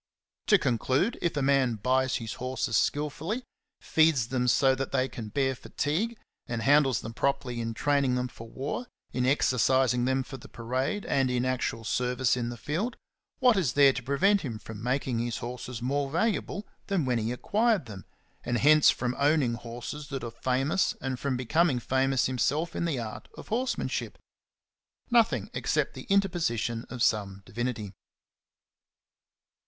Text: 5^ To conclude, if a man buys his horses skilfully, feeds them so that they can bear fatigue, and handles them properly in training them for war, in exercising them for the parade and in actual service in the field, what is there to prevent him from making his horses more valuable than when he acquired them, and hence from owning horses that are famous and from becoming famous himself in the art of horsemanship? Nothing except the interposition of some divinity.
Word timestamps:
5^ 0.45 0.45
To 0.47 0.57
conclude, 0.57 1.19
if 1.21 1.37
a 1.37 1.43
man 1.43 1.75
buys 1.75 2.15
his 2.15 2.33
horses 2.41 2.75
skilfully, 2.75 3.43
feeds 3.81 4.29
them 4.29 4.47
so 4.47 4.73
that 4.73 4.91
they 4.91 5.07
can 5.07 5.29
bear 5.29 5.53
fatigue, 5.53 6.17
and 6.47 6.63
handles 6.63 7.01
them 7.01 7.13
properly 7.13 7.61
in 7.61 7.75
training 7.75 8.15
them 8.15 8.27
for 8.27 8.49
war, 8.49 8.87
in 9.13 9.27
exercising 9.27 10.05
them 10.05 10.23
for 10.23 10.37
the 10.37 10.47
parade 10.49 11.05
and 11.05 11.29
in 11.29 11.45
actual 11.45 11.83
service 11.83 12.35
in 12.35 12.49
the 12.49 12.57
field, 12.57 12.97
what 13.37 13.55
is 13.55 13.73
there 13.73 13.93
to 13.93 14.01
prevent 14.01 14.41
him 14.41 14.57
from 14.57 14.81
making 14.81 15.19
his 15.19 15.37
horses 15.37 15.83
more 15.83 16.09
valuable 16.09 16.67
than 16.87 17.05
when 17.05 17.19
he 17.19 17.31
acquired 17.31 17.85
them, 17.85 18.03
and 18.43 18.57
hence 18.57 18.89
from 18.89 19.13
owning 19.19 19.53
horses 19.53 20.07
that 20.07 20.23
are 20.23 20.31
famous 20.31 20.95
and 20.99 21.19
from 21.19 21.37
becoming 21.37 21.77
famous 21.77 22.25
himself 22.25 22.75
in 22.75 22.85
the 22.85 22.97
art 22.97 23.27
of 23.37 23.49
horsemanship? 23.49 24.17
Nothing 25.11 25.51
except 25.53 25.93
the 25.93 26.07
interposition 26.09 26.85
of 26.89 27.03
some 27.03 27.43
divinity. 27.45 27.93